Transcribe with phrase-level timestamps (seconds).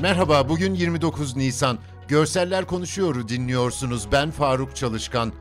[0.00, 1.78] Merhaba, bugün 29 Nisan.
[2.08, 4.08] Görseller Konuşuyor'u dinliyorsunuz.
[4.12, 5.32] Ben Faruk Çalışkan.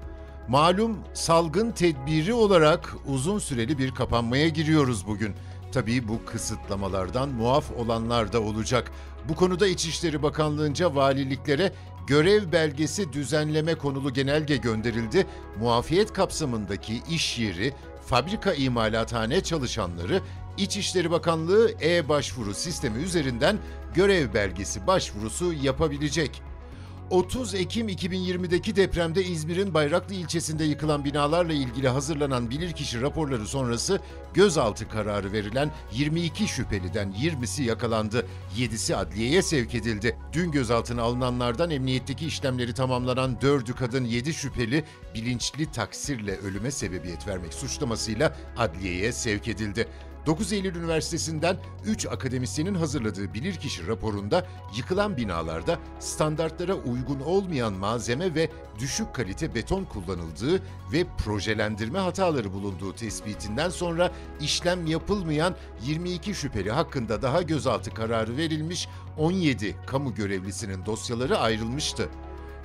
[0.48, 5.36] Malum salgın tedbiri olarak uzun süreli bir kapanmaya giriyoruz bugün.
[5.72, 8.92] Tabii bu kısıtlamalardan muaf olanlar da olacak.
[9.30, 11.72] Bu konuda İçişleri Bakanlığı'nca valiliklere
[12.08, 15.28] görev belgesi düzenleme konulu genelge gönderildi.
[15.60, 17.74] Muafiyet kapsamındaki iş yeri,
[18.06, 20.22] fabrika imalathane çalışanları
[20.58, 23.58] İçişleri Bakanlığı e-başvuru sistemi üzerinden
[23.96, 26.42] görev belgesi başvurusu yapabilecek.
[27.10, 34.00] 30 Ekim 2020'deki depremde İzmir'in Bayraklı ilçesinde yıkılan binalarla ilgili hazırlanan bilirkişi raporları sonrası
[34.34, 38.26] gözaltı kararı verilen 22 şüpheliden 20'si yakalandı,
[38.58, 40.18] 7'si adliyeye sevk edildi.
[40.34, 44.84] Dün gözaltına alınanlardan emniyetteki işlemleri tamamlanan 4'ü kadın 7 şüpheli
[45.16, 49.88] bilinçli taksirle ölüme sebebiyet vermek suçlamasıyla adliyeye sevk edildi.
[50.26, 58.50] 9 Eylül Üniversitesi'nden 3 akademisyenin hazırladığı bilirkişi raporunda yıkılan binalarda standartlara uygun olmayan malzeme ve
[58.80, 67.22] düşük kalite beton kullanıldığı ve projelendirme hataları bulunduğu tespitinden sonra işlem yapılmayan 22 şüpheli hakkında
[67.22, 72.10] daha gözaltı kararı verilmiş, 17 kamu görevlisinin dosyaları ayrılmıştı.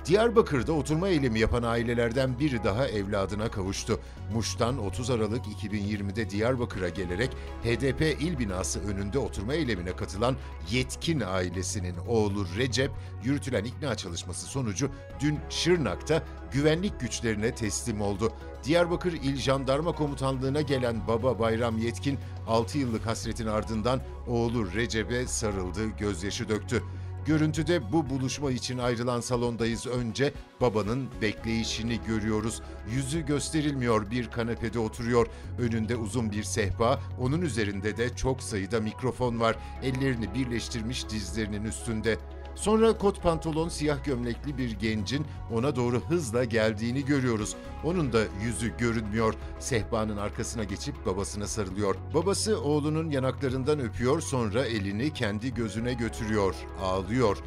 [0.05, 3.99] Diyarbakır'da oturma eylemi yapan ailelerden biri daha evladına kavuştu.
[4.33, 7.29] Muş'tan 30 Aralık 2020'de Diyarbakır'a gelerek
[7.63, 10.35] HDP il binası önünde oturma eylemine katılan
[10.71, 12.91] Yetkin ailesinin oğlu Recep
[13.23, 18.33] yürütülen ikna çalışması sonucu dün Şırnak'ta güvenlik güçlerine teslim oldu.
[18.63, 25.89] Diyarbakır İl Jandarma Komutanlığı'na gelen baba Bayram Yetkin 6 yıllık hasretin ardından oğlu Recep'e sarıldı,
[25.99, 26.83] gözyaşı döktü.
[27.25, 32.61] Görüntüde bu buluşma için ayrılan salondayız önce babanın bekleyişini görüyoruz.
[32.91, 35.27] Yüzü gösterilmiyor bir kanepede oturuyor.
[35.59, 39.55] Önünde uzun bir sehpa, onun üzerinde de çok sayıda mikrofon var.
[39.83, 42.17] Ellerini birleştirmiş dizlerinin üstünde.
[42.55, 47.55] Sonra kot pantolon siyah gömlekli bir gencin ona doğru hızla geldiğini görüyoruz.
[47.83, 49.33] Onun da yüzü görünmüyor.
[49.59, 51.95] Sehpanın arkasına geçip babasına sarılıyor.
[52.13, 56.55] Babası oğlunun yanaklarından öpüyor sonra elini kendi gözüne götürüyor.
[56.81, 57.37] Ağlıyor.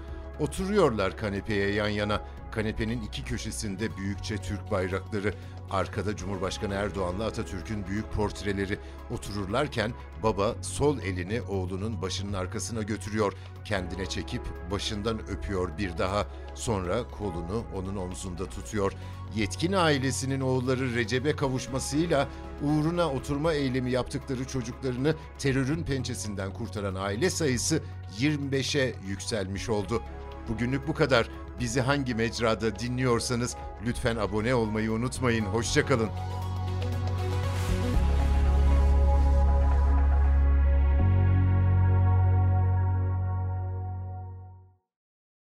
[0.40, 2.20] Oturuyorlar kanepeye yan yana.
[2.54, 5.34] Kanepenin iki köşesinde büyükçe Türk bayrakları,
[5.70, 8.78] arkada Cumhurbaşkanı Erdoğan'la Atatürk'ün büyük portreleri.
[9.10, 9.92] Otururlarken
[10.22, 13.32] baba sol elini oğlunun başının arkasına götürüyor.
[13.64, 16.26] Kendine çekip başından öpüyor bir daha.
[16.54, 18.92] Sonra kolunu onun omzunda tutuyor.
[19.36, 22.28] Yetkin ailesinin oğulları Recep'e kavuşmasıyla
[22.62, 27.82] uğruna oturma eylemi yaptıkları çocuklarını terörün pençesinden kurtaran aile sayısı
[28.18, 30.02] 25'e yükselmiş oldu.
[30.48, 31.28] Bugünlük bu kadar.
[31.60, 33.56] Bizi hangi mecrada dinliyorsanız
[33.86, 35.44] lütfen abone olmayı unutmayın.
[35.44, 36.10] Hoşçakalın.